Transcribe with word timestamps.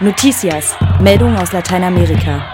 Noticias, 0.00 0.74
Meldung 1.00 1.36
aus 1.36 1.52
Lateinamerika. 1.52 2.44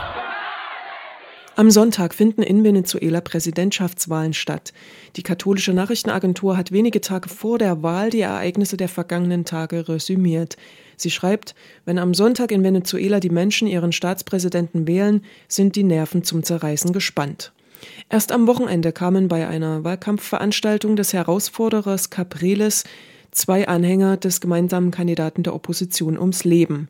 Am 1.57 1.71
Sonntag 1.71 2.15
finden 2.15 2.43
in 2.43 2.63
Venezuela 2.65 3.23
Präsidentschaftswahlen 3.23 4.35
statt. 4.35 4.75
Die 5.17 5.23
katholische 5.23 5.73
Nachrichtenagentur 5.73 6.59
hat 6.59 6.71
wenige 6.71 7.01
Tage 7.01 7.31
vor 7.31 7.57
der 7.57 7.83
Wahl 7.83 8.11
die 8.11 8.21
Ereignisse 8.21 8.77
der 8.77 8.91
vergangenen 8.91 9.47
Tage 9.47 9.89
resümiert. 9.89 10.59
Sie 10.99 11.11
schreibt, 11.11 11.55
wenn 11.87 11.99
am 11.99 12.13
Sonntag 12.13 12.53
in 12.53 12.63
Venezuela 12.63 13.21
die 13.21 13.31
Menschen 13.31 13.67
ihren 13.67 13.93
Staatspräsidenten 13.93 14.87
wählen, 14.87 15.25
sind 15.49 15.77
die 15.77 15.85
Nerven 15.85 16.23
zum 16.25 16.43
Zerreißen 16.43 16.93
gespannt. 16.93 17.53
Erst 18.11 18.33
am 18.33 18.47
Wochenende 18.49 18.93
kamen 18.93 19.29
bei 19.29 19.49
einer 19.49 19.83
Wahlkampfveranstaltung 19.83 20.95
des 20.95 21.15
Herausforderers 21.15 22.11
Capriles 22.11 22.85
zwei 23.31 23.67
Anhänger 23.67 24.19
des 24.19 24.43
gemeinsamen 24.43 24.91
Kandidaten 24.91 25.43
der 25.43 25.55
Opposition 25.55 26.19
ums 26.19 26.45
Leben. 26.45 26.89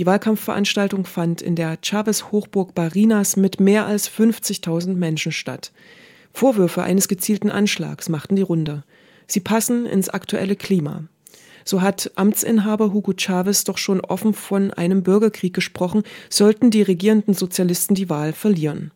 Die 0.00 0.06
Wahlkampfveranstaltung 0.06 1.04
fand 1.04 1.42
in 1.42 1.56
der 1.56 1.76
Chavez-Hochburg 1.82 2.74
Barinas 2.74 3.36
mit 3.36 3.60
mehr 3.60 3.84
als 3.84 4.10
50.000 4.10 4.94
Menschen 4.94 5.30
statt. 5.30 5.72
Vorwürfe 6.32 6.82
eines 6.82 7.06
gezielten 7.06 7.50
Anschlags 7.50 8.08
machten 8.08 8.34
die 8.34 8.40
Runde. 8.40 8.82
Sie 9.26 9.40
passen 9.40 9.84
ins 9.84 10.08
aktuelle 10.08 10.56
Klima. 10.56 11.04
So 11.66 11.82
hat 11.82 12.12
Amtsinhaber 12.14 12.94
Hugo 12.94 13.12
Chavez 13.14 13.64
doch 13.64 13.76
schon 13.76 14.00
offen 14.00 14.32
von 14.32 14.70
einem 14.72 15.02
Bürgerkrieg 15.02 15.52
gesprochen, 15.52 16.04
sollten 16.30 16.70
die 16.70 16.80
regierenden 16.80 17.34
Sozialisten 17.34 17.94
die 17.94 18.08
Wahl 18.08 18.32
verlieren. 18.32 18.92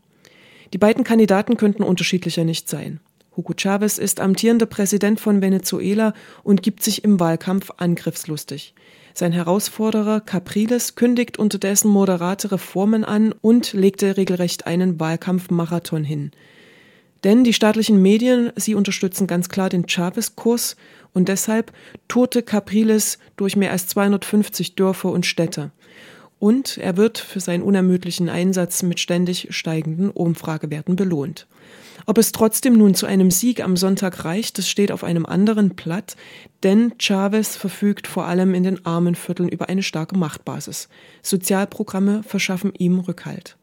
Die 0.72 0.78
beiden 0.78 1.04
Kandidaten 1.04 1.58
könnten 1.58 1.82
unterschiedlicher 1.82 2.44
nicht 2.44 2.70
sein. 2.70 3.00
Hugo 3.36 3.52
Chavez 3.54 3.98
ist 3.98 4.20
amtierender 4.20 4.64
Präsident 4.64 5.20
von 5.20 5.42
Venezuela 5.42 6.14
und 6.44 6.62
gibt 6.62 6.82
sich 6.82 7.04
im 7.04 7.20
Wahlkampf 7.20 7.72
angriffslustig. 7.76 8.72
Sein 9.16 9.30
Herausforderer 9.30 10.20
Capriles 10.20 10.96
kündigt 10.96 11.38
unterdessen 11.38 11.88
moderate 11.88 12.50
Reformen 12.50 13.04
an 13.04 13.32
und 13.32 13.72
legte 13.72 14.16
regelrecht 14.16 14.66
einen 14.66 14.98
Wahlkampfmarathon 14.98 16.02
hin. 16.02 16.32
Denn 17.22 17.44
die 17.44 17.52
staatlichen 17.52 18.02
Medien, 18.02 18.50
sie 18.56 18.74
unterstützen 18.74 19.28
ganz 19.28 19.48
klar 19.48 19.70
den 19.70 19.86
Chavez-Kurs 19.88 20.74
und 21.12 21.28
deshalb 21.28 21.72
tourte 22.08 22.42
Capriles 22.42 23.20
durch 23.36 23.54
mehr 23.54 23.70
als 23.70 23.86
250 23.86 24.74
Dörfer 24.74 25.10
und 25.12 25.26
Städte. 25.26 25.70
Und 26.40 26.76
er 26.78 26.96
wird 26.96 27.18
für 27.18 27.38
seinen 27.38 27.62
unermüdlichen 27.62 28.28
Einsatz 28.28 28.82
mit 28.82 28.98
ständig 28.98 29.46
steigenden 29.50 30.10
Umfragewerten 30.10 30.96
belohnt. 30.96 31.46
Ob 32.06 32.18
es 32.18 32.32
trotzdem 32.32 32.74
nun 32.74 32.94
zu 32.94 33.06
einem 33.06 33.30
Sieg 33.30 33.62
am 33.62 33.76
Sonntag 33.76 34.24
reicht, 34.24 34.58
das 34.58 34.68
steht 34.68 34.92
auf 34.92 35.04
einem 35.04 35.24
anderen 35.24 35.70
Blatt, 35.70 36.16
denn 36.62 36.92
Chavez 36.98 37.56
verfügt 37.56 38.06
vor 38.06 38.26
allem 38.26 38.54
in 38.54 38.62
den 38.62 38.84
armen 38.84 39.14
Vierteln 39.14 39.48
über 39.48 39.68
eine 39.68 39.82
starke 39.82 40.16
Machtbasis. 40.16 40.88
Sozialprogramme 41.22 42.22
verschaffen 42.22 42.72
ihm 42.76 42.98
Rückhalt. 42.98 43.56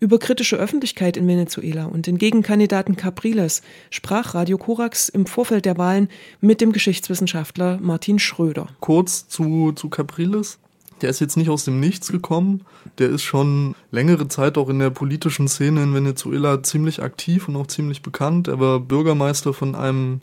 Über 0.00 0.18
kritische 0.18 0.56
Öffentlichkeit 0.56 1.16
in 1.16 1.26
Venezuela 1.26 1.86
und 1.86 2.06
den 2.06 2.18
Gegenkandidaten 2.18 2.96
Capriles 2.96 3.62
sprach 3.90 4.34
Radio 4.34 4.58
Korax 4.58 5.08
im 5.08 5.26
Vorfeld 5.26 5.64
der 5.64 5.78
Wahlen 5.78 6.08
mit 6.40 6.60
dem 6.60 6.72
Geschichtswissenschaftler 6.72 7.78
Martin 7.80 8.18
Schröder. 8.18 8.68
Kurz 8.80 9.28
zu, 9.28 9.72
zu 9.72 9.88
Capriles. 9.88 10.58
Der 11.02 11.10
ist 11.10 11.20
jetzt 11.20 11.36
nicht 11.36 11.50
aus 11.50 11.64
dem 11.64 11.78
Nichts 11.78 12.10
gekommen. 12.10 12.64
Der 12.98 13.10
ist 13.10 13.22
schon 13.22 13.74
längere 13.90 14.28
Zeit 14.28 14.56
auch 14.56 14.68
in 14.68 14.78
der 14.78 14.90
politischen 14.90 15.46
Szene 15.46 15.82
in 15.82 15.94
Venezuela 15.94 16.62
ziemlich 16.62 17.02
aktiv 17.02 17.48
und 17.48 17.56
auch 17.56 17.66
ziemlich 17.66 18.02
bekannt. 18.02 18.48
Er 18.48 18.60
war 18.60 18.80
Bürgermeister 18.80 19.52
von 19.52 19.74
einem 19.74 20.20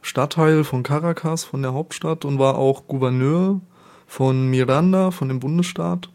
Stadtteil 0.00 0.64
von 0.64 0.82
Caracas, 0.82 1.44
von 1.44 1.62
der 1.62 1.72
Hauptstadt, 1.72 2.24
und 2.24 2.40
war 2.40 2.56
auch 2.56 2.88
Gouverneur 2.88 3.60
von 4.08 4.48
Miranda, 4.50 5.12
von 5.12 5.28
dem 5.28 5.38
Bundesstaat, 5.38 6.10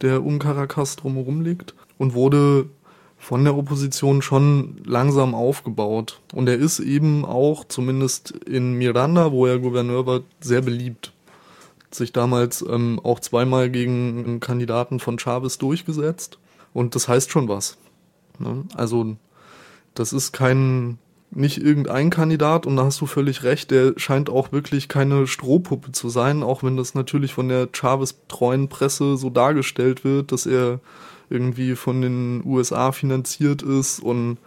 der 0.00 0.24
um 0.24 0.38
Caracas 0.38 0.96
drumherum 0.96 1.42
liegt, 1.42 1.74
und 1.98 2.14
wurde 2.14 2.70
von 3.18 3.44
der 3.44 3.56
Opposition 3.56 4.22
schon 4.22 4.80
langsam 4.84 5.34
aufgebaut. 5.34 6.20
Und 6.32 6.48
er 6.48 6.56
ist 6.56 6.80
eben 6.80 7.26
auch, 7.26 7.64
zumindest 7.66 8.30
in 8.30 8.74
Miranda, 8.74 9.32
wo 9.32 9.46
er 9.46 9.58
Gouverneur 9.58 10.06
war, 10.06 10.20
sehr 10.40 10.62
beliebt 10.62 11.12
sich 11.90 12.12
damals 12.12 12.62
ähm, 12.62 13.00
auch 13.02 13.20
zweimal 13.20 13.70
gegen 13.70 14.24
einen 14.24 14.40
Kandidaten 14.40 15.00
von 15.00 15.18
Chavez 15.18 15.58
durchgesetzt. 15.58 16.38
Und 16.72 16.94
das 16.94 17.08
heißt 17.08 17.30
schon 17.30 17.48
was. 17.48 17.78
Ne? 18.38 18.64
Also, 18.74 19.16
das 19.94 20.12
ist 20.12 20.32
kein, 20.32 20.98
nicht 21.30 21.58
irgendein 21.58 22.10
Kandidat 22.10 22.66
und 22.66 22.76
da 22.76 22.84
hast 22.84 23.00
du 23.00 23.06
völlig 23.06 23.42
recht, 23.42 23.70
der 23.70 23.94
scheint 23.96 24.30
auch 24.30 24.52
wirklich 24.52 24.88
keine 24.88 25.26
Strohpuppe 25.26 25.92
zu 25.92 26.08
sein, 26.08 26.42
auch 26.42 26.62
wenn 26.62 26.76
das 26.76 26.94
natürlich 26.94 27.32
von 27.32 27.48
der 27.48 27.68
Chavez-treuen 27.72 28.68
Presse 28.68 29.16
so 29.16 29.30
dargestellt 29.30 30.04
wird, 30.04 30.32
dass 30.32 30.46
er 30.46 30.80
irgendwie 31.30 31.76
von 31.76 32.02
den 32.02 32.42
USA 32.44 32.92
finanziert 32.92 33.62
ist 33.62 34.00
und 34.00 34.38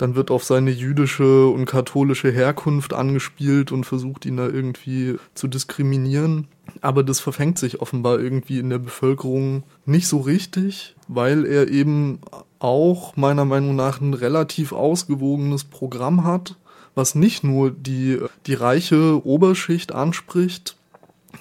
dann 0.00 0.14
wird 0.14 0.30
auf 0.30 0.44
seine 0.44 0.70
jüdische 0.70 1.48
und 1.48 1.66
katholische 1.66 2.30
Herkunft 2.30 2.94
angespielt 2.94 3.70
und 3.70 3.84
versucht 3.84 4.24
ihn 4.24 4.38
da 4.38 4.46
irgendwie 4.46 5.16
zu 5.34 5.46
diskriminieren. 5.46 6.48
Aber 6.80 7.02
das 7.02 7.20
verfängt 7.20 7.58
sich 7.58 7.82
offenbar 7.82 8.18
irgendwie 8.18 8.58
in 8.58 8.70
der 8.70 8.78
Bevölkerung 8.78 9.62
nicht 9.84 10.08
so 10.08 10.18
richtig, 10.18 10.96
weil 11.06 11.44
er 11.44 11.68
eben 11.68 12.20
auch 12.60 13.14
meiner 13.16 13.44
Meinung 13.44 13.76
nach 13.76 14.00
ein 14.00 14.14
relativ 14.14 14.72
ausgewogenes 14.72 15.64
Programm 15.64 16.24
hat, 16.24 16.56
was 16.94 17.14
nicht 17.14 17.44
nur 17.44 17.70
die, 17.70 18.18
die 18.46 18.54
reiche 18.54 19.26
Oberschicht 19.26 19.92
anspricht, 19.92 20.76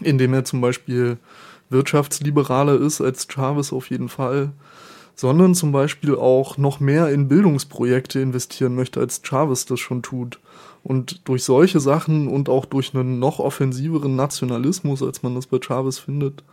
indem 0.01 0.33
er 0.33 0.43
zum 0.43 0.59
Beispiel 0.59 1.17
wirtschaftsliberaler 1.69 2.79
ist 2.79 2.99
als 2.99 3.27
Chavez 3.31 3.71
auf 3.71 3.89
jeden 3.89 4.09
Fall, 4.09 4.51
sondern 5.19 5.53
zum 5.53 5.73
Beispiel 5.73 6.15
auch 6.15 6.57
noch 6.57 6.79
mehr 6.79 7.09
in 7.09 7.27
Bildungsprojekte 7.27 8.21
investieren 8.21 8.73
möchte, 8.73 9.01
als 9.01 9.19
Chavez 9.21 9.65
das 9.65 9.81
schon 9.81 10.01
tut. 10.01 10.39
Und 10.81 11.27
durch 11.27 11.43
solche 11.43 11.81
Sachen 11.81 12.29
und 12.29 12.47
auch 12.47 12.63
durch 12.63 12.95
einen 12.95 13.19
noch 13.19 13.39
offensiveren 13.39 14.15
Nationalismus, 14.15 15.03
als 15.03 15.21
man 15.21 15.35
das 15.35 15.47
bei 15.47 15.59
Chavez 15.61 15.99
findet, 15.99 16.45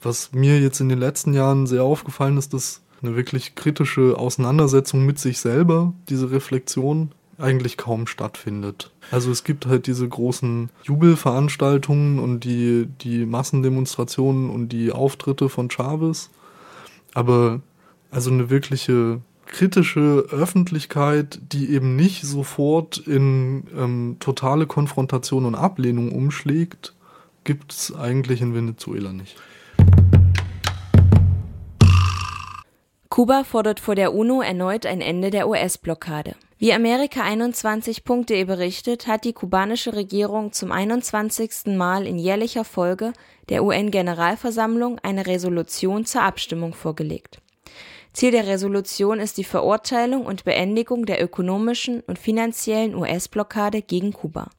was 0.00 0.30
mir 0.30 0.60
jetzt 0.60 0.78
in 0.78 0.88
den 0.88 1.00
letzten 1.00 1.34
Jahren 1.34 1.66
sehr 1.66 1.82
aufgefallen 1.82 2.36
ist, 2.36 2.54
dass 2.54 2.82
eine 3.02 3.16
wirklich 3.16 3.56
kritische 3.56 4.16
Auseinandersetzung 4.16 5.04
mit 5.04 5.18
sich 5.18 5.40
selber, 5.40 5.92
diese 6.08 6.30
Reflexion, 6.30 7.10
eigentlich 7.36 7.76
kaum 7.76 8.06
stattfindet. 8.06 8.92
Also 9.10 9.32
es 9.32 9.42
gibt 9.42 9.66
halt 9.66 9.88
diese 9.88 10.08
großen 10.08 10.70
Jubelveranstaltungen 10.84 12.20
und 12.20 12.44
die, 12.44 12.86
die 13.00 13.26
Massendemonstrationen 13.26 14.50
und 14.50 14.68
die 14.68 14.92
Auftritte 14.92 15.48
von 15.48 15.68
Chavez, 15.68 16.30
aber 17.12 17.60
also 18.10 18.30
eine 18.30 18.50
wirkliche 18.50 19.20
kritische 19.46 20.26
Öffentlichkeit, 20.30 21.40
die 21.52 21.70
eben 21.70 21.96
nicht 21.96 22.22
sofort 22.22 22.98
in 22.98 23.64
ähm, 23.76 24.16
totale 24.20 24.66
Konfrontation 24.66 25.44
und 25.44 25.54
Ablehnung 25.54 26.12
umschlägt, 26.12 26.94
gibt 27.44 27.72
es 27.72 27.94
eigentlich 27.94 28.42
in 28.42 28.54
Venezuela 28.54 29.12
nicht. 29.12 29.36
Kuba 33.08 33.42
fordert 33.42 33.80
vor 33.80 33.94
der 33.94 34.14
UNO 34.14 34.42
erneut 34.42 34.86
ein 34.86 35.00
Ende 35.00 35.30
der 35.30 35.48
US-Blockade. 35.48 36.36
Wie 36.58 36.72
Amerika 36.72 37.22
21.de 37.22 38.44
berichtet, 38.44 39.06
hat 39.06 39.24
die 39.24 39.32
kubanische 39.32 39.94
Regierung 39.94 40.52
zum 40.52 40.70
21. 40.70 41.76
Mal 41.76 42.06
in 42.06 42.18
jährlicher 42.18 42.64
Folge 42.64 43.12
der 43.48 43.64
UN-Generalversammlung 43.64 44.98
eine 45.00 45.26
Resolution 45.26 46.04
zur 46.04 46.22
Abstimmung 46.22 46.74
vorgelegt. 46.74 47.40
Ziel 48.12 48.30
der 48.30 48.46
Resolution 48.46 49.20
ist 49.20 49.38
die 49.38 49.44
Verurteilung 49.44 50.26
und 50.26 50.44
Beendigung 50.44 51.06
der 51.06 51.22
ökonomischen 51.22 52.00
und 52.00 52.18
finanziellen 52.18 52.94
US-Blockade 52.94 53.82
gegen 53.82 54.12
Kuba. 54.12 54.50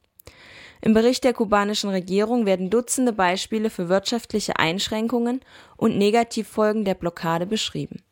Im 0.82 0.94
Bericht 0.94 1.24
der 1.24 1.34
kubanischen 1.34 1.90
Regierung 1.90 2.46
werden 2.46 2.70
Dutzende 2.70 3.12
Beispiele 3.12 3.68
für 3.68 3.88
wirtschaftliche 3.88 4.58
Einschränkungen 4.58 5.40
und 5.76 5.98
Negativfolgen 5.98 6.84
der 6.84 6.94
Blockade 6.94 7.46
beschrieben. 7.46 8.02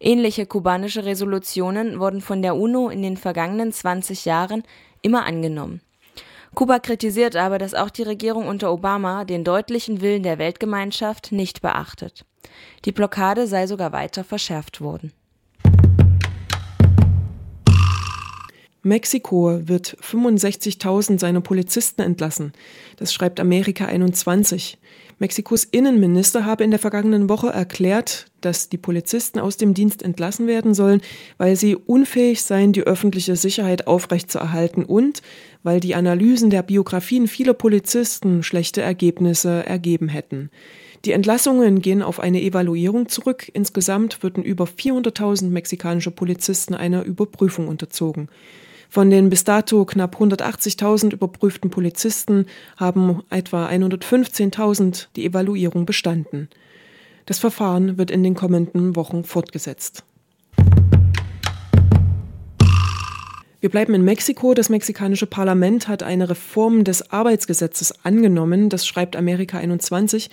Ähnliche 0.00 0.46
kubanische 0.46 1.04
Resolutionen 1.04 2.00
wurden 2.00 2.20
von 2.20 2.42
der 2.42 2.56
UNO 2.56 2.88
in 2.88 3.02
den 3.02 3.16
vergangenen 3.16 3.72
20 3.72 4.24
Jahren 4.24 4.64
immer 5.02 5.24
angenommen. 5.24 5.80
Kuba 6.54 6.78
kritisiert 6.78 7.36
aber, 7.36 7.58
dass 7.58 7.74
auch 7.74 7.90
die 7.90 8.02
Regierung 8.02 8.46
unter 8.46 8.72
Obama 8.72 9.24
den 9.24 9.44
deutlichen 9.44 10.00
Willen 10.00 10.22
der 10.22 10.38
Weltgemeinschaft 10.38 11.32
nicht 11.32 11.62
beachtet. 11.62 12.24
Die 12.84 12.92
Blockade 12.92 13.46
sei 13.46 13.66
sogar 13.66 13.92
weiter 13.92 14.24
verschärft 14.24 14.80
worden. 14.80 15.12
Mexiko 18.82 19.66
wird 19.66 19.96
65.000 20.02 21.18
seiner 21.18 21.40
Polizisten 21.40 22.02
entlassen. 22.02 22.52
Das 22.98 23.14
schreibt 23.14 23.40
Amerika 23.40 23.86
21. 23.86 24.78
Mexikos 25.18 25.64
Innenminister 25.64 26.44
habe 26.44 26.64
in 26.64 26.70
der 26.70 26.80
vergangenen 26.80 27.28
Woche 27.28 27.48
erklärt, 27.48 28.26
dass 28.40 28.68
die 28.68 28.78
Polizisten 28.78 29.38
aus 29.38 29.56
dem 29.56 29.74
Dienst 29.74 30.02
entlassen 30.02 30.46
werden 30.46 30.74
sollen, 30.74 31.00
weil 31.38 31.56
sie 31.56 31.76
unfähig 31.76 32.42
seien, 32.42 32.72
die 32.72 32.82
öffentliche 32.82 33.36
Sicherheit 33.36 33.86
aufrechtzuerhalten 33.86 34.84
und 34.84 35.22
weil 35.62 35.80
die 35.80 35.94
Analysen 35.94 36.50
der 36.50 36.62
Biografien 36.62 37.28
vieler 37.28 37.54
Polizisten 37.54 38.42
schlechte 38.42 38.82
Ergebnisse 38.82 39.64
ergeben 39.64 40.08
hätten. 40.08 40.50
Die 41.04 41.12
Entlassungen 41.12 41.80
gehen 41.80 42.02
auf 42.02 42.18
eine 42.18 42.40
Evaluierung 42.40 43.08
zurück. 43.08 43.50
Insgesamt 43.52 44.22
würden 44.22 44.42
über 44.42 44.64
400.000 44.64 45.50
mexikanische 45.50 46.10
Polizisten 46.10 46.74
einer 46.74 47.04
Überprüfung 47.04 47.68
unterzogen. 47.68 48.28
Von 48.94 49.10
den 49.10 49.28
bis 49.28 49.42
dato 49.42 49.84
knapp 49.84 50.20
180.000 50.20 51.14
überprüften 51.14 51.68
Polizisten 51.68 52.46
haben 52.76 53.24
etwa 53.28 53.66
115.000 53.66 55.08
die 55.16 55.26
Evaluierung 55.26 55.84
bestanden. 55.84 56.48
Das 57.26 57.40
Verfahren 57.40 57.98
wird 57.98 58.12
in 58.12 58.22
den 58.22 58.36
kommenden 58.36 58.94
Wochen 58.94 59.24
fortgesetzt. 59.24 60.04
Wir 63.58 63.68
bleiben 63.68 63.94
in 63.94 64.04
Mexiko. 64.04 64.54
Das 64.54 64.68
mexikanische 64.68 65.26
Parlament 65.26 65.88
hat 65.88 66.04
eine 66.04 66.30
Reform 66.30 66.84
des 66.84 67.10
Arbeitsgesetzes 67.10 68.04
angenommen. 68.04 68.68
Das 68.68 68.86
schreibt 68.86 69.16
Amerika 69.16 69.58
21. 69.58 70.30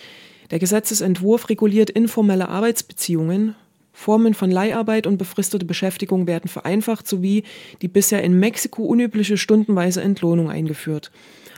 Der 0.52 0.60
Gesetzesentwurf 0.60 1.50
reguliert 1.50 1.90
informelle 1.90 2.48
Arbeitsbeziehungen. 2.48 3.56
Formen 3.94 4.34
von 4.34 4.50
Leiharbeit 4.50 5.06
und 5.06 5.18
befristete 5.18 5.66
Beschäftigung 5.66 6.28
werden 6.28 6.48
vereinfacht 6.48 7.08
sowie 7.08 7.44
die 7.82 7.88
bisher 7.88 8.24
in 8.24 8.40
Mexiko 8.40 8.84
unübliche 8.84 9.38
stundenweise 9.38 10.02
Entlohnung 10.02 10.50
eingeführt. 10.50 11.12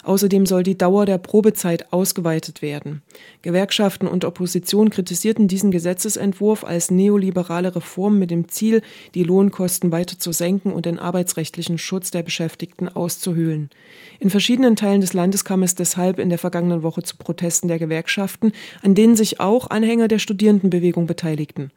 Außerdem 0.04 0.46
soll 0.46 0.64
die 0.64 0.78
Dauer 0.78 1.06
der 1.06 1.18
Probezeit 1.18 1.94
ausgeweitet 1.94 2.62
werden. 2.62 3.02
Gewerkschaften 3.42 4.06
und 4.06 4.26
Opposition 4.26 4.90
kritisierten 4.90 5.48
diesen 5.48 5.72
Gesetzesentwurf 5.72 6.66
als 6.66 6.92
neoliberale 6.92 7.74
Reform 7.74 8.20
mit 8.20 8.30
dem 8.30 8.50
Ziel, 8.50 8.82
die 9.16 9.24
Lohnkosten 9.24 9.94
weiter 9.94 10.20
zu 10.20 10.34
senken 10.34 10.74
und 10.74 10.86
den 10.86 11.00
arbeitsrechtlichen 11.00 11.78
Schutz 11.78 12.12
der 12.12 12.22
Beschäftigten 12.22 12.90
auszuhöhlen. 12.90 13.70
In 14.20 14.30
verschiedenen 14.30 14.76
Teilen 14.76 15.00
des 15.00 15.14
Landes 15.14 15.46
kam 15.46 15.64
es 15.64 15.74
deshalb 15.74 16.20
in 16.20 16.28
der 16.28 16.40
vergangenen 16.40 16.84
Woche 16.84 17.04
zu 17.04 17.16
Protesten 17.16 17.70
der 17.70 17.80
Gewerkschaften, 17.80 18.52
an 18.82 18.96
denen 18.96 19.16
sich 19.16 19.40
auch 19.40 19.70
Anhänger 19.70 20.10
der 20.10 20.20
Studierendenbewegung 20.20 21.08
beteiligten. 21.08 21.72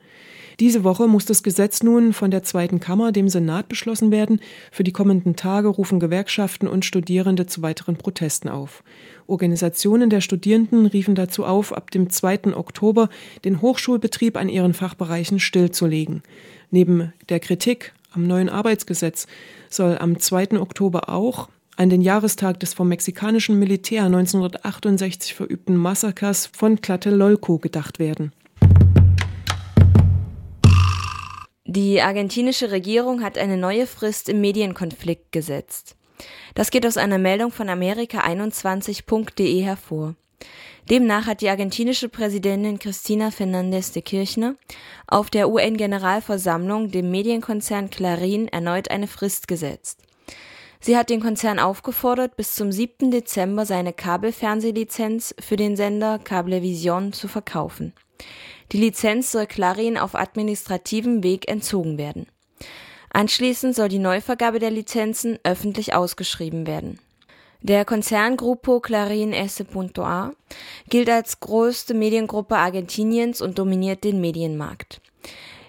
Diese 0.59 0.85
Woche 0.85 1.07
muss 1.07 1.27
das 1.27 1.43
Gesetz 1.43 1.83
nun 1.83 2.15
von 2.15 2.31
der 2.31 2.43
Zweiten 2.43 2.81
Kammer, 2.81 3.13
dem 3.13 3.29
Senat, 3.29 3.69
beschlossen 3.69 4.11
werden. 4.11 4.41
Für 4.73 4.85
die 4.85 4.93
kommenden 4.93 5.37
Tage 5.37 5.69
rufen 5.69 6.01
Gewerkschaften 6.01 6.67
und 6.67 6.87
Studierende 6.87 7.45
zu 7.45 7.61
weiteren 7.61 7.97
Protesten 7.97 8.49
auf. 8.49 8.83
Organisationen 9.27 10.09
der 10.09 10.23
Studierenden 10.23 10.87
riefen 10.87 11.15
dazu 11.15 11.45
auf, 11.45 11.75
ab 11.75 11.91
dem 11.91 12.09
2. 12.09 12.57
Oktober 12.57 13.11
den 13.45 13.61
Hochschulbetrieb 13.61 14.39
an 14.39 14.49
ihren 14.49 14.73
Fachbereichen 14.73 15.41
stillzulegen. 15.41 16.23
Neben 16.71 17.13
der 17.29 17.41
Kritik 17.41 17.93
am 18.13 18.27
neuen 18.27 18.49
Arbeitsgesetz 18.49 19.27
soll 19.69 19.99
am 19.99 20.19
2. 20.19 20.59
Oktober 20.59 21.11
auch 21.11 21.51
an 21.77 21.91
den 21.91 22.01
Jahrestag 22.01 22.59
des 22.61 22.73
vom 22.73 22.89
mexikanischen 22.89 23.59
Militär 23.59 24.05
1968 24.05 25.35
verübten 25.35 25.77
Massakers 25.77 26.47
von 26.47 26.81
Tlatelolco 26.81 27.59
gedacht 27.59 27.99
werden. 27.99 28.33
Die 31.77 32.01
argentinische 32.01 32.71
Regierung 32.71 33.23
hat 33.23 33.37
eine 33.37 33.59
neue 33.59 33.87
Frist 33.87 34.31
im 34.31 34.41
Medienkonflikt 34.41 35.31
gesetzt. 35.31 35.95
Das 36.55 36.71
geht 36.71 36.87
aus 36.87 36.97
einer 36.97 37.19
Meldung 37.19 37.53
von 37.53 37.69
Amerika21.de 37.69 39.61
hervor. 39.61 40.15
Demnach 40.89 41.27
hat 41.27 41.43
die 41.43 41.51
argentinische 41.51 42.09
Präsidentin 42.09 42.79
Cristina 42.79 43.29
Fernández 43.29 43.93
de 43.93 44.01
Kirchner 44.01 44.55
auf 45.07 45.29
der 45.29 45.51
UN-Generalversammlung 45.51 46.91
dem 46.91 47.11
Medienkonzern 47.11 47.91
Clarín 47.91 48.51
erneut 48.51 48.91
eine 48.91 49.07
Frist 49.07 49.47
gesetzt. 49.47 50.01
Sie 50.81 50.97
hat 50.97 51.11
den 51.11 51.21
Konzern 51.21 51.59
aufgefordert, 51.59 52.39
bis 52.39 52.55
zum 52.55 52.73
7. 52.73 53.11
Dezember 53.11 53.67
seine 53.67 53.93
Kabelfernsehlizenz 53.93 55.35
für 55.39 55.57
den 55.57 55.77
Sender 55.77 56.21
Cablevisión 56.25 57.13
zu 57.13 57.29
verkaufen. 57.29 57.93
Die 58.73 58.79
Lizenz 58.79 59.33
soll 59.33 59.47
Clarin 59.47 59.99
auf 59.99 60.15
administrativem 60.15 61.23
Weg 61.23 61.49
entzogen 61.49 61.99
werden. 61.99 62.27
Anschließend 63.11 63.75
soll 63.75 63.89
die 63.89 63.99
Neuvergabe 63.99 64.59
der 64.59 64.71
Lizenzen 64.71 65.39
öffentlich 65.45 65.95
ausgeschrieben 65.95 66.67
werden. 66.67 66.99
Der 67.63 67.85
Konzern 67.85 68.37
Grupo 68.37 68.81
Clarin 68.81 69.33
S.A. 69.33 70.33
gilt 70.89 71.09
als 71.09 71.41
größte 71.41 71.95
Mediengruppe 71.95 72.57
Argentiniens 72.57 73.41
und 73.41 73.59
dominiert 73.59 74.05
den 74.05 74.21
Medienmarkt. 74.21 75.01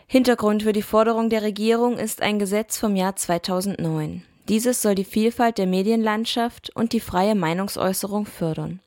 Hintergrund 0.08 0.64
für 0.64 0.74
die 0.74 0.82
Forderung 0.82 1.30
der 1.30 1.42
Regierung 1.42 1.98
ist 1.98 2.22
ein 2.22 2.40
Gesetz 2.40 2.78
vom 2.78 2.96
Jahr 2.96 3.16
2009. 3.16 4.24
Dieses 4.48 4.82
soll 4.82 4.96
die 4.96 5.04
Vielfalt 5.04 5.58
der 5.58 5.68
Medienlandschaft 5.68 6.74
und 6.76 6.94
die 6.94 7.00
freie 7.00 7.36
Meinungsäußerung 7.36 8.26
fördern. 8.26 8.80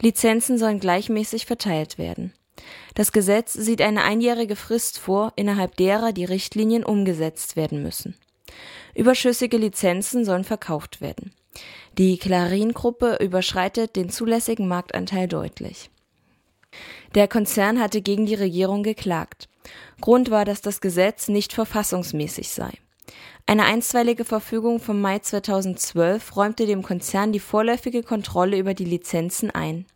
Lizenzen 0.00 0.58
sollen 0.58 0.80
gleichmäßig 0.80 1.46
verteilt 1.46 1.98
werden. 1.98 2.32
Das 2.94 3.12
Gesetz 3.12 3.52
sieht 3.52 3.80
eine 3.82 4.02
einjährige 4.02 4.56
Frist 4.56 4.98
vor, 4.98 5.32
innerhalb 5.36 5.76
derer 5.76 6.12
die 6.12 6.24
Richtlinien 6.24 6.84
umgesetzt 6.84 7.56
werden 7.56 7.82
müssen. 7.82 8.16
Überschüssige 8.94 9.56
Lizenzen 9.56 10.24
sollen 10.24 10.44
verkauft 10.44 11.00
werden. 11.00 11.32
Die 11.98 12.18
Clarin-Gruppe 12.18 13.18
überschreitet 13.20 13.96
den 13.96 14.10
zulässigen 14.10 14.68
Marktanteil 14.68 15.28
deutlich. 15.28 15.90
Der 17.14 17.28
Konzern 17.28 17.80
hatte 17.80 18.02
gegen 18.02 18.26
die 18.26 18.34
Regierung 18.34 18.82
geklagt. 18.82 19.48
Grund 20.00 20.30
war, 20.30 20.44
dass 20.44 20.60
das 20.60 20.80
Gesetz 20.80 21.28
nicht 21.28 21.52
verfassungsmäßig 21.52 22.50
sei. 22.50 22.70
Eine 23.46 23.64
einstweilige 23.64 24.24
Verfügung 24.24 24.80
vom 24.80 25.00
Mai 25.00 25.20
2012 25.20 26.36
räumte 26.36 26.66
dem 26.66 26.82
Konzern 26.82 27.32
die 27.32 27.40
vorläufige 27.40 28.02
Kontrolle 28.02 28.58
über 28.58 28.74
die 28.74 28.84
Lizenzen 28.84 29.50
ein. 29.50 29.86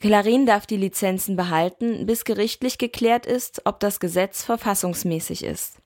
Clarin 0.00 0.44
darf 0.44 0.66
die 0.66 0.76
Lizenzen 0.76 1.36
behalten, 1.36 2.06
bis 2.06 2.24
gerichtlich 2.24 2.78
geklärt 2.78 3.24
ist, 3.24 3.62
ob 3.64 3.80
das 3.80 3.98
Gesetz 3.98 4.42
verfassungsmäßig 4.42 5.42
ist. 5.42 5.78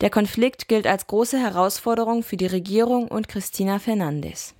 Der 0.00 0.10
Konflikt 0.10 0.68
gilt 0.68 0.86
als 0.86 1.06
große 1.06 1.38
Herausforderung 1.38 2.22
für 2.22 2.36
die 2.36 2.46
Regierung 2.46 3.08
und 3.08 3.28
Cristina 3.28 3.78
Fernandez. 3.78 4.54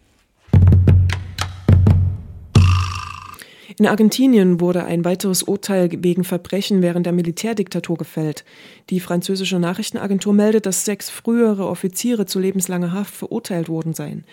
In 3.79 3.87
Argentinien 3.87 4.61
wurde 4.61 4.85
ein 4.85 5.05
weiteres 5.05 5.43
Urteil 5.43 5.89
wegen 5.91 6.25
Verbrechen 6.25 6.83
während 6.83 7.07
der 7.07 7.15
Militärdiktatur 7.15 7.97
gefällt. 7.97 8.45
Die 8.91 9.01
französische 9.01 9.59
Nachrichtenagentur 9.59 10.35
meldet, 10.35 10.67
dass 10.67 10.85
sechs 10.85 11.09
frühere 11.09 11.67
Offiziere 11.67 12.27
zu 12.27 12.39
lebenslanger 12.39 12.93
Haft 12.93 13.15
verurteilt 13.15 13.71
worden 13.71 13.95
seien. 13.95 14.25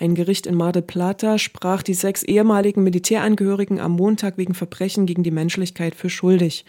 Ein 0.00 0.14
Gericht 0.14 0.46
in 0.46 0.54
Mar 0.54 0.72
del 0.72 0.80
Plata 0.80 1.36
sprach 1.36 1.82
die 1.82 1.92
sechs 1.92 2.22
ehemaligen 2.22 2.82
Militärangehörigen 2.82 3.78
am 3.78 3.92
Montag 3.92 4.38
wegen 4.38 4.54
Verbrechen 4.54 5.04
gegen 5.04 5.22
die 5.22 5.30
Menschlichkeit 5.30 5.94
für 5.94 6.08
schuldig. 6.08 6.64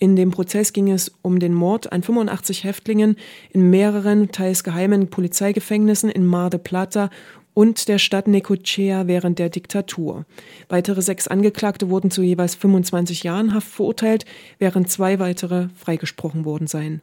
In 0.00 0.16
dem 0.16 0.32
Prozess 0.32 0.72
ging 0.72 0.90
es 0.90 1.12
um 1.22 1.38
den 1.38 1.54
Mord 1.54 1.92
an 1.92 2.02
85 2.02 2.64
Häftlingen 2.64 3.14
in 3.50 3.70
mehreren, 3.70 4.32
teils 4.32 4.64
geheimen 4.64 5.08
Polizeigefängnissen 5.08 6.10
in 6.10 6.26
Mar 6.26 6.50
del 6.50 6.58
Plata 6.58 7.10
und 7.54 7.86
der 7.86 7.98
Stadt 7.98 8.26
Necochea 8.26 9.06
während 9.06 9.38
der 9.38 9.50
Diktatur. 9.50 10.26
Weitere 10.68 11.00
sechs 11.00 11.28
Angeklagte 11.28 11.90
wurden 11.90 12.10
zu 12.10 12.22
jeweils 12.22 12.56
25 12.56 13.22
Jahren 13.22 13.54
Haft 13.54 13.68
verurteilt, 13.68 14.24
während 14.58 14.90
zwei 14.90 15.20
weitere 15.20 15.68
freigesprochen 15.76 16.44
worden 16.44 16.66
seien. 16.66 17.02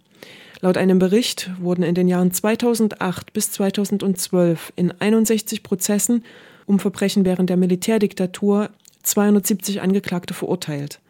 Laut 0.66 0.78
einem 0.78 0.98
Bericht 0.98 1.52
wurden 1.60 1.84
in 1.84 1.94
den 1.94 2.08
Jahren 2.08 2.32
2008 2.32 3.34
bis 3.34 3.52
2012 3.52 4.74
in 4.76 4.92
61 5.00 5.62
Prozessen 5.62 6.24
um 6.66 6.80
Verbrechen 6.80 7.24
während 7.24 7.52
der 7.52 7.58
Militärdiktatur 7.58 8.72
270 9.04 9.82
Angeklagte 9.82 10.34
verurteilt. 10.34 11.02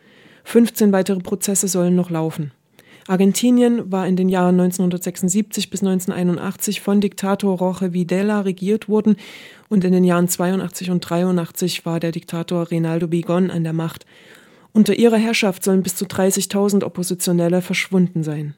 15 0.43 0.91
weitere 0.91 1.21
Prozesse 1.21 1.69
sollen 1.69 1.95
noch 1.95 2.09
laufen. 2.09 2.51
Argentinien 3.07 3.89
war 3.89 4.05
in 4.05 4.17
den 4.17 4.27
Jahren 4.27 4.59
1976 4.59 5.69
bis 5.69 5.79
1981 5.83 6.81
von 6.81 6.99
Diktator 6.99 7.57
Jorge 7.57 7.93
Videla 7.93 8.41
regiert 8.41 8.89
worden 8.89 9.15
und 9.69 9.85
in 9.85 9.93
den 9.93 10.03
Jahren 10.03 10.27
82 10.27 10.91
und 10.91 10.99
83 10.99 11.85
war 11.85 12.01
der 12.01 12.11
Diktator 12.11 12.73
Reinaldo 12.73 13.07
Bigon 13.07 13.49
an 13.49 13.63
der 13.63 13.71
Macht. 13.71 14.05
Unter 14.73 14.95
ihrer 14.95 15.15
Herrschaft 15.15 15.63
sollen 15.63 15.81
bis 15.81 15.95
zu 15.95 16.03
30.000 16.03 16.83
Oppositionelle 16.83 17.61
verschwunden 17.61 18.21
sein. 18.21 18.55